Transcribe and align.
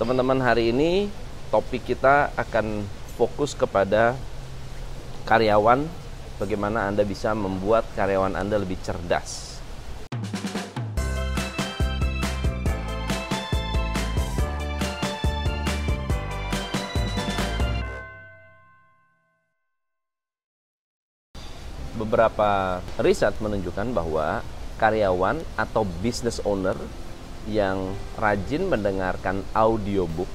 teman-teman 0.00 0.40
hari 0.40 0.72
ini 0.72 1.12
topik 1.52 1.84
kita 1.84 2.32
akan 2.32 2.88
fokus 3.20 3.52
kepada 3.52 4.16
karyawan 5.28 5.84
bagaimana 6.40 6.88
Anda 6.88 7.04
bisa 7.04 7.36
membuat 7.36 7.84
karyawan 7.92 8.32
Anda 8.32 8.56
lebih 8.56 8.80
cerdas. 8.80 9.60
Beberapa 22.00 22.80
riset 22.96 23.36
menunjukkan 23.36 23.92
bahwa 23.92 24.40
karyawan 24.80 25.44
atau 25.60 25.84
business 26.00 26.40
owner 26.48 26.80
yang 27.48 27.96
rajin 28.20 28.68
mendengarkan 28.68 29.40
audiobook 29.56 30.28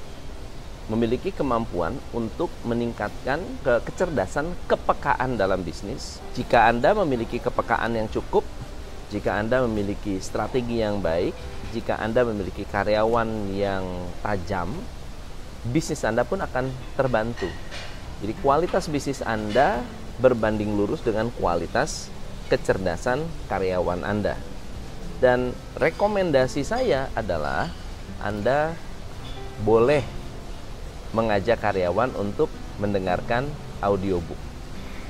memiliki 0.86 1.34
kemampuan 1.34 1.98
untuk 2.14 2.46
meningkatkan 2.62 3.42
ke 3.66 3.82
kecerdasan 3.90 4.54
kepekaan 4.70 5.34
dalam 5.34 5.66
bisnis. 5.66 6.22
Jika 6.38 6.70
Anda 6.70 6.94
memiliki 6.94 7.42
kepekaan 7.42 7.98
yang 7.98 8.06
cukup, 8.06 8.46
jika 9.10 9.38
Anda 9.38 9.66
memiliki 9.66 10.22
strategi 10.22 10.82
yang 10.82 11.02
baik, 11.02 11.34
jika 11.74 11.98
Anda 11.98 12.22
memiliki 12.22 12.62
karyawan 12.66 13.50
yang 13.50 13.82
tajam, 14.22 14.70
bisnis 15.66 16.06
Anda 16.06 16.22
pun 16.22 16.38
akan 16.38 16.70
terbantu. 16.94 17.50
Jadi 18.22 18.32
kualitas 18.38 18.86
bisnis 18.86 19.20
Anda 19.26 19.82
berbanding 20.22 20.78
lurus 20.78 21.02
dengan 21.02 21.34
kualitas 21.34 22.08
kecerdasan 22.46 23.26
karyawan 23.50 24.06
Anda. 24.06 24.38
Dan 25.16 25.56
rekomendasi 25.80 26.60
saya 26.60 27.08
adalah 27.16 27.72
Anda 28.20 28.76
boleh 29.64 30.04
mengajak 31.16 31.64
karyawan 31.64 32.12
untuk 32.20 32.52
mendengarkan 32.76 33.48
audiobook. 33.80 34.36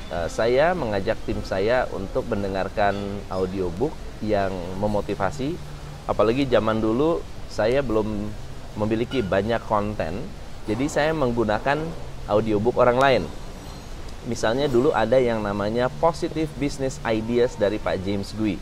Uh, 0.06 0.30
saya 0.30 0.70
mengajak 0.78 1.18
tim 1.26 1.42
saya 1.42 1.90
untuk 1.90 2.30
mendengarkan 2.30 2.94
audiobook 3.26 3.90
yang 4.22 4.54
memotivasi. 4.78 5.58
Apalagi 6.06 6.46
zaman 6.46 6.78
dulu 6.78 7.18
saya 7.50 7.82
belum 7.82 8.30
memiliki 8.78 9.26
banyak 9.26 9.58
konten, 9.66 10.22
jadi 10.70 10.86
saya 10.86 11.10
menggunakan 11.10 11.82
audiobook 12.30 12.78
orang 12.78 12.98
lain. 13.02 13.22
Misalnya 14.30 14.70
dulu 14.70 14.94
ada 14.94 15.18
yang 15.18 15.42
namanya 15.42 15.90
Positive 15.98 16.50
Business 16.58 17.02
Ideas 17.02 17.58
dari 17.58 17.82
Pak 17.82 18.02
James 18.06 18.30
Gui. 18.34 18.58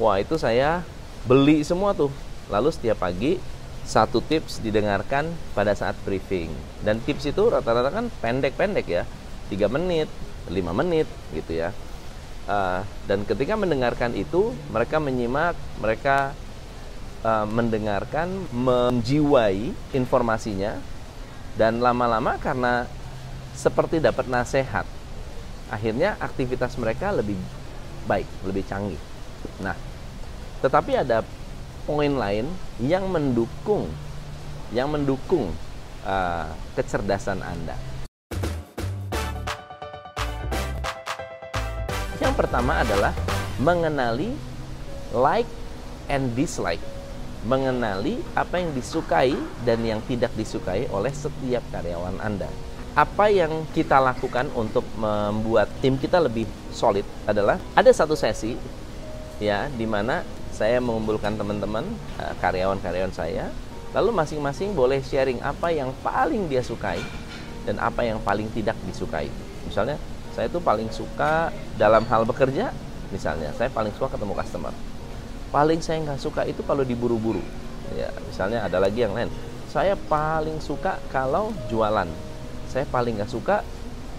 Wah 0.00 0.16
itu 0.16 0.40
saya 0.40 0.80
beli 1.28 1.60
semua 1.60 1.92
tuh. 1.92 2.08
Lalu 2.48 2.72
setiap 2.72 3.04
pagi 3.04 3.36
satu 3.84 4.24
tips 4.24 4.64
didengarkan 4.64 5.28
pada 5.52 5.76
saat 5.76 5.92
briefing. 6.08 6.48
Dan 6.80 7.04
tips 7.04 7.28
itu 7.28 7.52
rata-rata 7.52 7.92
kan 7.92 8.08
pendek-pendek 8.24 8.86
ya, 8.88 9.04
tiga 9.52 9.68
menit, 9.68 10.08
lima 10.48 10.72
menit 10.72 11.04
gitu 11.36 11.52
ya. 11.52 11.76
Uh, 12.48 12.80
dan 13.04 13.28
ketika 13.28 13.54
mendengarkan 13.60 14.16
itu, 14.16 14.56
mereka 14.72 14.96
menyimak, 14.98 15.54
mereka 15.78 16.32
uh, 17.20 17.44
mendengarkan, 17.44 18.48
menjiwai 18.56 19.70
informasinya, 19.92 20.80
dan 21.60 21.78
lama-lama 21.78 22.40
karena 22.40 22.88
seperti 23.52 24.00
dapat 24.00 24.26
nasihat, 24.26 24.88
akhirnya 25.68 26.16
aktivitas 26.18 26.80
mereka 26.80 27.12
lebih 27.12 27.36
baik, 28.08 28.26
lebih 28.48 28.64
canggih. 28.64 28.98
Nah, 29.60 29.76
tetapi 30.60 31.00
ada 31.00 31.24
poin 31.88 32.12
lain 32.12 32.46
yang 32.80 33.08
mendukung 33.08 33.88
yang 34.70 34.86
mendukung 34.92 35.50
uh, 36.06 36.46
kecerdasan 36.78 37.42
Anda. 37.42 37.74
Yang 42.20 42.34
pertama 42.36 42.84
adalah 42.84 43.10
mengenali 43.58 44.30
like 45.10 45.48
and 46.06 46.30
dislike. 46.38 46.82
Mengenali 47.40 48.20
apa 48.36 48.60
yang 48.60 48.76
disukai 48.76 49.32
dan 49.64 49.80
yang 49.80 50.04
tidak 50.04 50.30
disukai 50.36 50.86
oleh 50.92 51.10
setiap 51.10 51.64
karyawan 51.72 52.20
Anda. 52.20 52.46
Apa 52.92 53.32
yang 53.32 53.64
kita 53.72 53.96
lakukan 53.96 54.52
untuk 54.52 54.84
membuat 55.00 55.72
tim 55.80 55.96
kita 55.96 56.20
lebih 56.20 56.44
solid 56.70 57.06
adalah 57.24 57.56
ada 57.72 57.88
satu 57.90 58.12
sesi 58.12 58.52
ya 59.40 59.72
di 59.72 59.88
mana 59.88 60.20
saya 60.60 60.76
mengumpulkan 60.76 61.40
teman-teman 61.40 61.88
eh, 62.20 62.34
karyawan-karyawan 62.44 63.16
saya. 63.16 63.48
Lalu 63.96 64.12
masing-masing 64.12 64.76
boleh 64.76 65.00
sharing 65.00 65.40
apa 65.40 65.72
yang 65.72 65.90
paling 66.04 66.46
dia 66.46 66.60
sukai 66.60 67.00
dan 67.64 67.80
apa 67.80 68.04
yang 68.04 68.20
paling 68.20 68.46
tidak 68.52 68.76
disukai. 68.84 69.32
Misalnya 69.64 69.96
saya 70.36 70.46
itu 70.52 70.60
paling 70.60 70.92
suka 70.92 71.48
dalam 71.80 72.04
hal 72.06 72.22
bekerja 72.28 72.70
misalnya 73.10 73.50
saya 73.58 73.72
paling 73.72 73.90
suka 73.96 74.14
ketemu 74.14 74.36
customer. 74.36 74.74
Paling 75.50 75.80
saya 75.82 75.98
nggak 76.06 76.20
suka 76.22 76.46
itu 76.46 76.62
kalau 76.62 76.86
diburu-buru. 76.86 77.42
Ya 77.96 78.12
misalnya 78.28 78.62
ada 78.62 78.78
lagi 78.78 79.02
yang 79.02 79.16
lain. 79.16 79.32
Saya 79.66 79.98
paling 79.98 80.62
suka 80.62 81.02
kalau 81.10 81.50
jualan. 81.66 82.06
Saya 82.70 82.86
paling 82.86 83.18
nggak 83.18 83.32
suka 83.32 83.66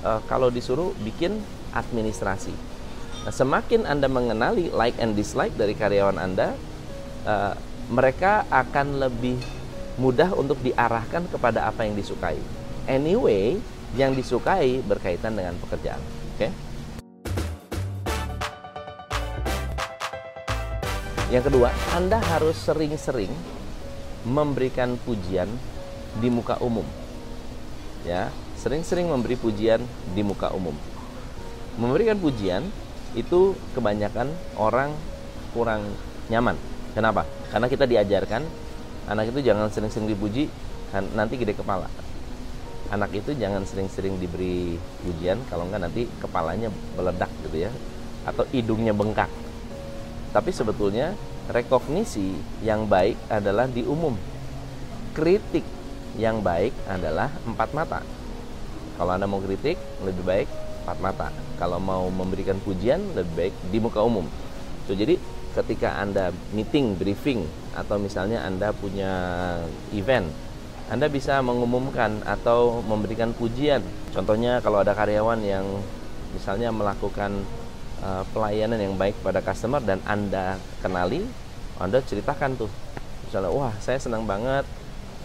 uh, 0.03 0.19
kalau 0.27 0.51
disuruh 0.51 0.91
bikin 0.99 1.39
administrasi 1.71 2.70
Nah, 3.21 3.29
semakin 3.29 3.85
Anda 3.85 4.09
mengenali 4.09 4.73
like 4.73 4.97
and 4.97 5.13
dislike 5.13 5.53
dari 5.53 5.77
karyawan 5.77 6.17
Anda, 6.17 6.57
uh, 7.29 7.53
mereka 7.93 8.49
akan 8.49 8.97
lebih 8.97 9.37
mudah 10.01 10.33
untuk 10.33 10.57
diarahkan 10.65 11.29
kepada 11.29 11.69
apa 11.69 11.85
yang 11.85 11.93
disukai. 11.93 12.41
Anyway, 12.89 13.61
yang 13.93 14.17
disukai 14.17 14.81
berkaitan 14.81 15.37
dengan 15.37 15.53
pekerjaan. 15.61 16.01
Oke? 16.33 16.49
Okay? 16.49 16.51
Yang 21.29 21.53
kedua, 21.53 21.69
Anda 21.93 22.17
harus 22.25 22.57
sering-sering 22.57 23.31
memberikan 24.25 24.97
pujian 24.97 25.47
di 26.17 26.33
muka 26.33 26.57
umum. 26.57 26.83
Ya, 28.01 28.33
sering-sering 28.57 29.05
memberi 29.05 29.37
pujian 29.37 29.85
di 30.17 30.25
muka 30.25 30.49
umum. 30.49 30.73
Memberikan 31.77 32.17
pujian 32.17 32.65
itu 33.13 33.55
kebanyakan 33.75 34.31
orang 34.55 34.95
kurang 35.51 35.83
nyaman. 36.31 36.55
Kenapa? 36.95 37.27
Karena 37.51 37.67
kita 37.67 37.83
diajarkan 37.87 38.43
anak 39.11 39.31
itu 39.35 39.39
jangan 39.43 39.67
sering-sering 39.67 40.07
dipuji, 40.07 40.47
kan 40.91 41.03
nanti 41.15 41.35
gede 41.35 41.55
kepala. 41.55 41.87
Anak 42.91 43.15
itu 43.15 43.31
jangan 43.35 43.63
sering-sering 43.63 44.19
diberi 44.19 44.75
pujian, 45.03 45.39
kalau 45.47 45.67
enggak 45.67 45.87
nanti 45.87 46.07
kepalanya 46.19 46.67
meledak 46.95 47.31
gitu 47.47 47.67
ya, 47.67 47.71
atau 48.27 48.43
hidungnya 48.51 48.91
bengkak. 48.91 49.31
Tapi 50.31 50.51
sebetulnya 50.51 51.15
rekognisi 51.51 52.35
yang 52.63 52.87
baik 52.87 53.15
adalah 53.31 53.67
di 53.67 53.83
umum. 53.83 54.15
Kritik 55.11 55.63
yang 56.19 56.43
baik 56.43 56.71
adalah 56.87 57.31
empat 57.47 57.69
mata. 57.71 57.99
Kalau 58.95 59.11
Anda 59.15 59.27
mau 59.27 59.39
kritik, 59.43 59.79
lebih 60.03 60.23
baik 60.23 60.47
empat 60.83 60.97
mata. 60.99 61.50
Kalau 61.61 61.77
mau 61.77 62.09
memberikan 62.09 62.57
pujian 62.57 63.13
lebih 63.13 63.33
baik 63.37 63.55
di 63.69 63.77
muka 63.77 64.01
umum. 64.01 64.25
So, 64.89 64.97
jadi 64.97 65.21
ketika 65.53 66.01
Anda 66.01 66.33
meeting, 66.57 66.97
briefing 66.97 67.45
atau 67.77 68.01
misalnya 68.01 68.41
Anda 68.41 68.73
punya 68.73 69.13
event, 69.93 70.25
Anda 70.89 71.05
bisa 71.05 71.37
mengumumkan 71.45 72.25
atau 72.25 72.81
memberikan 72.81 73.29
pujian. 73.37 73.85
Contohnya 74.09 74.57
kalau 74.65 74.81
ada 74.81 74.97
karyawan 74.97 75.37
yang 75.45 75.63
misalnya 76.33 76.73
melakukan 76.73 77.45
uh, 78.01 78.25
pelayanan 78.33 78.81
yang 78.81 78.97
baik 78.97 79.13
pada 79.21 79.45
customer 79.45 79.85
dan 79.85 80.01
Anda 80.09 80.57
kenali, 80.81 81.29
Anda 81.77 82.01
ceritakan 82.01 82.57
tuh. 82.57 82.71
Misalnya, 83.29 83.53
wah 83.53 83.77
saya 83.77 84.01
senang 84.01 84.25
banget 84.25 84.65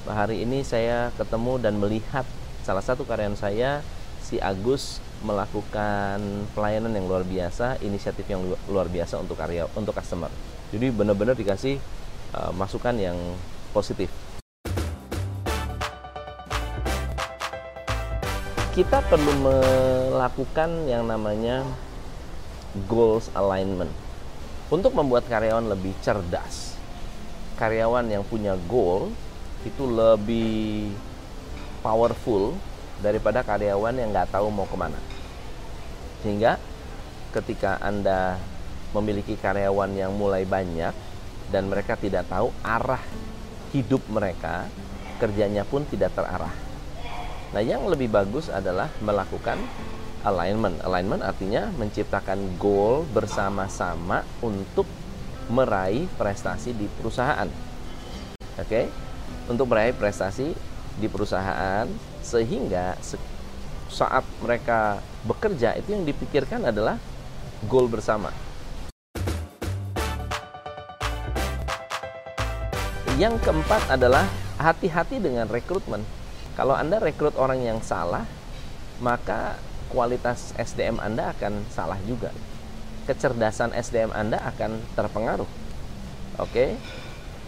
hari 0.06 0.46
ini 0.46 0.62
saya 0.62 1.10
ketemu 1.18 1.58
dan 1.58 1.74
melihat 1.82 2.22
salah 2.62 2.82
satu 2.82 3.02
karyawan 3.02 3.34
saya 3.34 3.82
si 4.22 4.38
Agus 4.38 5.02
melakukan 5.24 6.20
pelayanan 6.52 6.92
yang 6.92 7.08
luar 7.08 7.24
biasa, 7.24 7.80
inisiatif 7.80 8.28
yang 8.28 8.44
luar 8.68 8.90
biasa 8.90 9.16
untuk 9.22 9.40
karya 9.40 9.64
untuk 9.72 9.96
customer. 9.96 10.28
Jadi 10.74 10.92
benar-benar 10.92 11.38
dikasih 11.38 11.80
uh, 12.36 12.52
masukan 12.52 12.96
yang 12.98 13.16
positif. 13.72 14.12
Kita 18.76 19.00
perlu 19.08 19.32
melakukan 19.40 20.84
yang 20.84 21.08
namanya 21.08 21.64
goals 22.84 23.32
alignment 23.32 23.88
untuk 24.68 24.92
membuat 24.92 25.24
karyawan 25.32 25.72
lebih 25.72 25.96
cerdas. 26.04 26.76
Karyawan 27.56 28.04
yang 28.12 28.20
punya 28.20 28.52
goal 28.68 29.08
itu 29.64 29.88
lebih 29.88 30.92
powerful 31.80 32.52
daripada 33.00 33.44
karyawan 33.44 33.96
yang 33.96 34.12
nggak 34.12 34.32
tahu 34.32 34.48
mau 34.48 34.68
ke 34.68 34.76
mana. 34.76 34.98
Sehingga 36.24 36.56
ketika 37.36 37.76
Anda 37.84 38.40
memiliki 38.96 39.36
karyawan 39.36 39.92
yang 39.92 40.16
mulai 40.16 40.48
banyak 40.48 40.94
dan 41.52 41.68
mereka 41.68 41.94
tidak 42.00 42.26
tahu 42.26 42.50
arah 42.64 43.02
hidup 43.76 44.00
mereka, 44.08 44.66
kerjanya 45.20 45.68
pun 45.68 45.84
tidak 45.84 46.16
terarah. 46.16 46.52
Nah, 47.54 47.62
yang 47.62 47.86
lebih 47.86 48.10
bagus 48.10 48.50
adalah 48.50 48.90
melakukan 49.04 49.60
alignment. 50.26 50.82
Alignment 50.82 51.22
artinya 51.22 51.70
menciptakan 51.78 52.58
goal 52.58 53.06
bersama-sama 53.14 54.26
untuk 54.42 54.88
meraih 55.46 56.10
prestasi 56.18 56.74
di 56.74 56.90
perusahaan. 56.90 57.46
Oke. 58.58 58.66
Okay? 58.66 58.84
Untuk 59.46 59.70
meraih 59.70 59.94
prestasi 59.94 60.50
di 60.98 61.06
perusahaan 61.06 61.86
sehingga 62.26 62.98
saat 63.86 64.26
mereka 64.42 64.98
bekerja 65.22 65.78
itu 65.78 65.94
yang 65.94 66.02
dipikirkan 66.02 66.66
adalah 66.66 66.98
goal 67.70 67.86
bersama. 67.86 68.34
Yang 73.16 73.40
keempat 73.46 73.86
adalah 73.88 74.26
hati-hati 74.58 75.22
dengan 75.22 75.46
rekrutmen. 75.48 76.02
Kalau 76.58 76.76
Anda 76.76 77.00
rekrut 77.00 77.38
orang 77.38 77.64
yang 77.64 77.80
salah, 77.80 78.28
maka 79.00 79.56
kualitas 79.88 80.52
SDM 80.58 81.00
Anda 81.00 81.32
akan 81.32 81.64
salah 81.72 81.96
juga. 82.04 82.34
Kecerdasan 83.08 83.72
SDM 83.72 84.12
Anda 84.12 84.42
akan 84.42 84.82
terpengaruh. 84.98 85.48
Oke, 86.42 86.76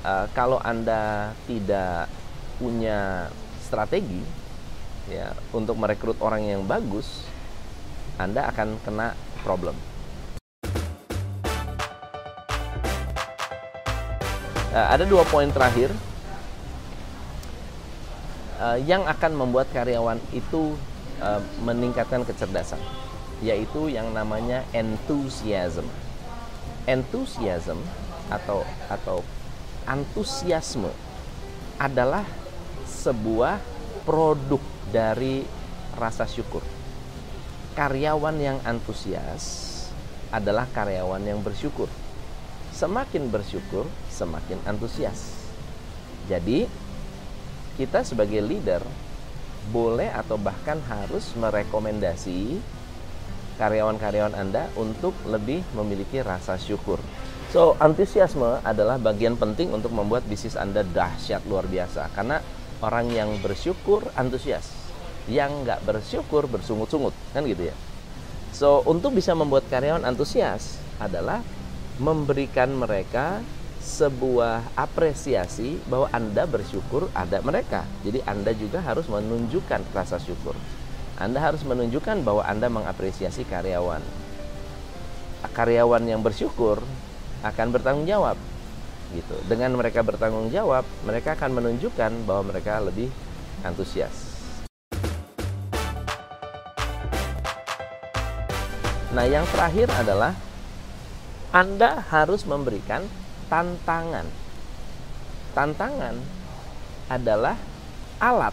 uh, 0.06 0.24
kalau 0.32 0.56
Anda 0.64 1.36
tidak 1.44 2.08
punya 2.56 3.28
strategi 3.60 4.47
ya 5.08 5.32
untuk 5.56 5.74
merekrut 5.80 6.20
orang 6.20 6.44
yang 6.44 6.62
bagus, 6.68 7.24
Anda 8.20 8.52
akan 8.52 8.76
kena 8.84 9.16
problem. 9.40 9.74
Uh, 14.68 14.86
ada 14.92 15.08
dua 15.08 15.24
poin 15.24 15.48
terakhir 15.48 15.88
uh, 18.60 18.76
yang 18.84 19.08
akan 19.08 19.32
membuat 19.32 19.72
karyawan 19.72 20.20
itu 20.36 20.76
uh, 21.24 21.40
meningkatkan 21.64 22.22
kecerdasan, 22.28 22.78
yaitu 23.40 23.88
yang 23.88 24.12
namanya 24.12 24.62
enthusiasm. 24.76 25.88
Enthusiasm 26.84 27.80
atau 28.28 28.64
atau 28.92 29.24
antusiasme 29.88 30.92
adalah 31.80 32.28
sebuah 32.84 33.56
produk 34.04 34.60
dari 34.88 35.44
rasa 35.96 36.24
syukur. 36.24 36.64
Karyawan 37.76 38.36
yang 38.42 38.58
antusias 38.66 39.66
adalah 40.34 40.68
karyawan 40.70 41.22
yang 41.22 41.40
bersyukur. 41.40 41.88
Semakin 42.74 43.32
bersyukur, 43.32 43.88
semakin 44.12 44.58
antusias. 44.68 45.34
Jadi, 46.28 46.68
kita 47.80 48.04
sebagai 48.04 48.42
leader 48.42 48.82
boleh 49.70 50.10
atau 50.10 50.36
bahkan 50.40 50.80
harus 50.88 51.32
merekomendasi 51.36 52.60
karyawan-karyawan 53.58 54.38
Anda 54.38 54.70
untuk 54.78 55.12
lebih 55.26 55.66
memiliki 55.74 56.22
rasa 56.22 56.56
syukur. 56.56 57.02
So, 57.48 57.74
antusiasme 57.80 58.60
adalah 58.62 59.00
bagian 59.00 59.34
penting 59.34 59.72
untuk 59.72 59.90
membuat 59.96 60.22
bisnis 60.28 60.54
Anda 60.54 60.84
dahsyat 60.84 61.48
luar 61.48 61.64
biasa 61.64 62.12
karena 62.12 62.44
orang 62.84 63.10
yang 63.10 63.30
bersyukur 63.42 64.06
antusias, 64.14 64.70
yang 65.28 65.64
nggak 65.64 65.84
bersyukur 65.84 66.48
bersungut-sungut, 66.48 67.12
kan 67.36 67.44
gitu 67.44 67.68
ya. 67.68 67.76
So, 68.56 68.80
untuk 68.88 69.14
bisa 69.14 69.36
membuat 69.36 69.68
karyawan 69.68 70.08
antusias 70.08 70.80
adalah 70.98 71.44
memberikan 72.00 72.72
mereka 72.72 73.44
sebuah 73.88 74.76
apresiasi 74.76 75.80
bahwa 75.88 76.12
Anda 76.12 76.44
bersyukur 76.44 77.08
ada 77.16 77.40
mereka. 77.40 77.88
Jadi 78.04 78.20
Anda 78.28 78.52
juga 78.52 78.84
harus 78.84 79.08
menunjukkan 79.08 79.96
rasa 79.96 80.20
syukur. 80.20 80.52
Anda 81.18 81.40
harus 81.40 81.64
menunjukkan 81.64 82.22
bahwa 82.22 82.44
Anda 82.44 82.68
mengapresiasi 82.68 83.48
karyawan. 83.48 84.04
Karyawan 85.56 86.04
yang 86.04 86.20
bersyukur 86.22 86.78
akan 87.42 87.66
bertanggung 87.74 88.06
jawab. 88.06 88.36
Gitu. 89.16 89.34
Dengan 89.48 89.72
mereka 89.74 90.04
bertanggung 90.04 90.52
jawab, 90.52 90.84
mereka 91.02 91.32
akan 91.34 91.58
menunjukkan 91.58 92.28
bahwa 92.28 92.52
mereka 92.52 92.78
lebih 92.84 93.08
antusias. 93.64 94.27
Nah, 99.08 99.24
yang 99.24 99.48
terakhir 99.48 99.88
adalah 99.96 100.36
Anda 101.48 102.04
harus 102.12 102.44
memberikan 102.44 103.08
tantangan. 103.48 104.28
Tantangan 105.56 106.20
adalah 107.08 107.56
alat 108.20 108.52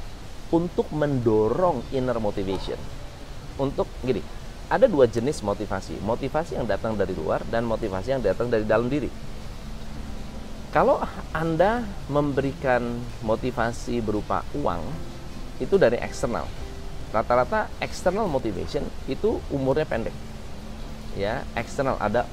untuk 0.55 0.87
mendorong 0.95 1.83
inner 1.91 2.15
motivation. 2.23 2.79
Untuk 3.59 3.91
gini, 3.99 4.23
ada 4.71 4.87
dua 4.87 5.11
jenis 5.11 5.43
motivasi. 5.43 5.99
Motivasi 5.99 6.55
yang 6.55 6.63
datang 6.63 6.95
dari 6.95 7.11
luar 7.11 7.43
dan 7.51 7.67
motivasi 7.67 8.15
yang 8.15 8.23
datang 8.23 8.47
dari 8.47 8.63
dalam 8.63 8.87
diri. 8.87 9.11
Kalau 10.71 11.03
Anda 11.35 11.83
memberikan 12.07 13.03
motivasi 13.27 13.99
berupa 13.99 14.47
uang, 14.55 14.87
itu 15.59 15.75
dari 15.75 15.99
eksternal. 15.99 16.47
Rata-rata 17.11 17.67
external 17.83 18.27
motivation 18.31 18.87
itu 19.07 19.39
umurnya 19.51 19.83
pendek. 19.83 20.15
Ya, 21.15 21.47
eksternal 21.55 21.95
ada 21.97 22.27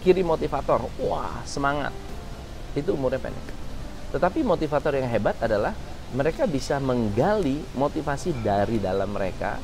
kiri 0.00 0.24
motivator, 0.24 0.88
wah 0.98 1.44
semangat. 1.44 1.92
Itu 2.72 2.96
umurnya 2.96 3.20
pendek. 3.20 3.46
Tetapi 4.12 4.44
motivator 4.44 4.96
yang 4.96 5.08
hebat 5.08 5.36
adalah 5.40 5.76
mereka 6.12 6.44
bisa 6.44 6.76
menggali 6.76 7.64
motivasi 7.72 8.36
dari 8.44 8.76
dalam 8.76 9.16
mereka 9.16 9.56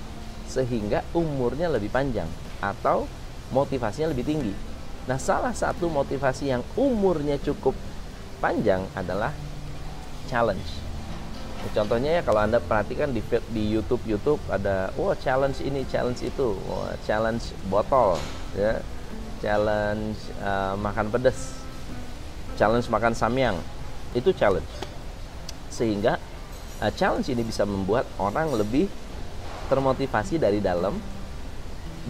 sehingga 0.49 1.05
umurnya 1.13 1.69
lebih 1.69 1.93
panjang 1.93 2.29
atau 2.65 3.05
motivasinya 3.53 4.09
lebih 4.13 4.25
tinggi. 4.25 4.55
Nah, 5.05 5.21
salah 5.21 5.53
satu 5.53 5.93
motivasi 5.93 6.49
yang 6.53 6.65
umurnya 6.77 7.37
cukup 7.41 7.77
panjang 8.41 8.85
adalah 8.97 9.33
challenge. 10.29 10.88
Contohnya 11.77 12.19
ya 12.19 12.23
kalau 12.25 12.41
anda 12.43 12.59
perhatikan 12.59 13.13
di 13.13 13.21
di 13.53 13.65
YouTube 13.69 14.03
YouTube 14.09 14.41
ada, 14.49 14.91
wah 14.97 15.13
oh, 15.13 15.15
challenge 15.17 15.61
ini, 15.61 15.85
challenge 15.87 16.25
itu, 16.25 16.57
wah, 16.67 16.93
challenge 17.05 17.53
botol, 17.69 18.17
ya 18.57 18.81
challenge 19.39 20.19
uh, 20.43 20.75
makan 20.75 21.13
pedas, 21.13 21.63
challenge 22.59 22.91
makan 22.91 23.15
samyang, 23.15 23.57
itu 24.17 24.35
challenge. 24.35 24.69
Sehingga 25.71 26.19
uh, 26.83 26.93
challenge 26.95 27.31
ini 27.31 27.47
bisa 27.47 27.63
membuat 27.63 28.09
orang 28.19 28.51
lebih 28.57 28.91
termotivasi 29.69 30.41
dari 30.41 30.59
dalam 30.59 30.97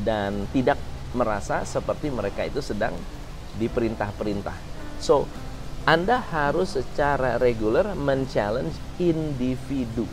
dan 0.06 0.46
tidak 0.54 0.78
merasa 1.12 1.66
seperti 1.66 2.12
mereka 2.12 2.46
itu 2.46 2.62
sedang 2.62 2.94
diperintah-perintah. 3.58 4.54
So, 5.02 5.26
Anda 5.88 6.20
harus 6.20 6.76
secara 6.76 7.40
reguler 7.40 7.96
men-challenge 7.96 8.76
individu. 9.00 10.04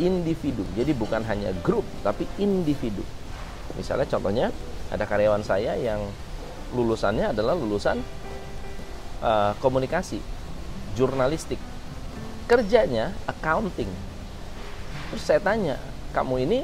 Individu. 0.00 0.64
Jadi 0.72 0.96
bukan 0.96 1.20
hanya 1.28 1.52
grup, 1.60 1.84
tapi 2.00 2.24
individu. 2.40 3.04
Misalnya 3.76 4.08
contohnya 4.08 4.48
ada 4.88 5.04
karyawan 5.04 5.44
saya 5.44 5.76
yang 5.76 6.00
lulusannya 6.72 7.36
adalah 7.36 7.52
lulusan 7.52 8.00
uh, 9.20 9.52
komunikasi, 9.60 10.24
jurnalistik. 10.96 11.60
Kerjanya 12.48 13.12
accounting. 13.28 13.92
Terus 15.12 15.28
saya 15.28 15.44
tanya, 15.44 15.76
kamu 16.16 16.48
ini 16.48 16.58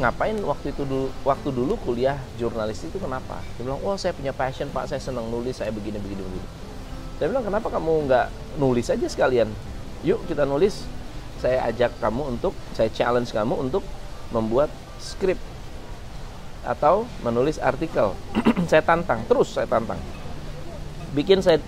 ngapain 0.00 0.40
waktu 0.40 0.72
itu 0.72 0.88
dulu 0.88 1.12
waktu 1.20 1.52
dulu 1.52 1.76
kuliah 1.84 2.16
jurnalistik 2.40 2.96
itu 2.96 3.00
kenapa? 3.00 3.44
Dia 3.60 3.68
bilang, 3.68 3.84
"Oh, 3.84 4.00
saya 4.00 4.16
punya 4.16 4.32
passion, 4.32 4.72
Pak. 4.72 4.88
Saya 4.88 5.04
senang 5.04 5.28
nulis, 5.28 5.60
saya 5.60 5.68
begini 5.68 6.00
begini 6.00 6.24
begini." 6.24 6.67
Saya 7.18 7.34
bilang, 7.34 7.44
"Kenapa 7.44 7.68
kamu 7.70 8.06
nggak 8.06 8.26
nulis 8.62 8.86
aja 8.90 9.06
sekalian? 9.10 9.50
Yuk 10.06 10.22
kita 10.30 10.46
nulis. 10.46 10.86
Saya 11.38 11.66
ajak 11.70 11.98
kamu 12.02 12.38
untuk 12.38 12.54
saya 12.74 12.90
challenge 12.90 13.30
kamu 13.30 13.54
untuk 13.58 13.82
membuat 14.34 14.70
skrip 14.98 15.38
atau 16.66 17.06
menulis 17.22 17.62
artikel. 17.62 18.14
saya 18.70 18.82
tantang, 18.82 19.22
terus 19.30 19.54
saya 19.54 19.70
tantang. 19.70 19.98
Bikin 21.14 21.40
saya 21.40 21.62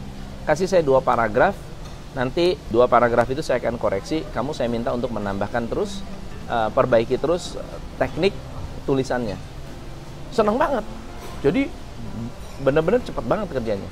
kasih 0.45 0.67
saya 0.67 0.83
dua 0.83 0.99
paragraf, 0.99 1.55
nanti 2.13 2.59
dua 2.69 2.91
paragraf 2.91 3.31
itu 3.31 3.41
saya 3.41 3.63
akan 3.63 3.79
koreksi. 3.79 4.27
Kamu 4.35 4.51
saya 4.51 4.67
minta 4.67 4.91
untuk 4.91 5.15
menambahkan 5.15 5.71
terus, 5.71 6.03
uh, 6.51 6.69
perbaiki 6.75 7.15
terus 7.17 7.55
teknik 7.97 8.35
tulisannya. 8.85 9.39
Senang 10.35 10.59
banget. 10.59 10.83
Jadi 11.47 11.71
benar-benar 12.61 13.01
cepat 13.07 13.25
banget 13.25 13.49
kerjanya. 13.55 13.91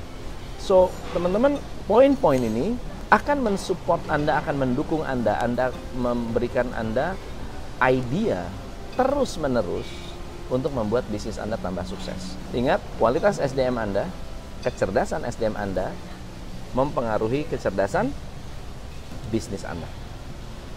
So 0.59 0.91
teman-teman, 1.15 1.57
poin-poin 1.87 2.39
ini 2.43 2.75
akan 3.09 3.41
mensupport 3.41 4.05
Anda, 4.05 4.37
akan 4.43 4.55
mendukung 4.59 5.01
Anda, 5.01 5.41
Anda 5.41 5.73
memberikan 5.97 6.69
Anda 6.77 7.17
idea 7.81 8.45
terus 8.93 9.39
menerus 9.39 9.87
untuk 10.51 10.75
membuat 10.75 11.07
bisnis 11.09 11.41
Anda 11.41 11.57
tambah 11.57 11.87
sukses. 11.87 12.37
Ingat, 12.53 12.83
kualitas 13.01 13.41
SDM 13.41 13.79
Anda, 13.79 14.05
kecerdasan 14.61 15.25
SDM 15.25 15.55
Anda 15.55 15.95
mempengaruhi 16.77 17.49
kecerdasan 17.49 18.13
bisnis 19.33 19.65
Anda. 19.65 19.87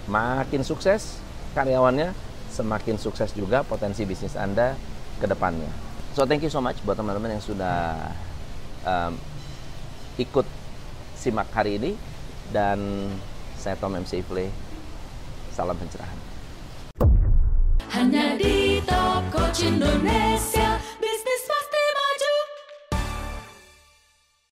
Makin 0.09 0.65
sukses 0.65 1.21
karyawannya, 1.53 2.17
semakin 2.49 2.97
sukses 2.97 3.33
juga 3.37 3.61
potensi 3.65 4.09
bisnis 4.09 4.37
Anda 4.37 4.77
ke 5.21 5.27
depannya. 5.29 5.69
So 6.13 6.29
thank 6.29 6.45
you 6.45 6.53
so 6.53 6.61
much 6.61 6.81
buat 6.85 6.97
teman-teman 6.97 7.37
yang 7.37 7.45
sudah 7.45 8.13
um, 8.85 9.17
ikut 10.23 10.47
simak 11.19 11.51
hari 11.51 11.83
ini 11.83 11.91
dan 12.55 12.79
saya 13.59 13.75
Tom 13.79 13.99
MC 13.99 14.23
Ifle. 14.23 14.51
Salam 15.53 15.77
pencerahan. 15.77 16.19
Hanya 17.93 18.39
di 18.41 18.81
Top 18.89 19.27
Coach 19.29 19.69
Indonesia. 19.69 20.62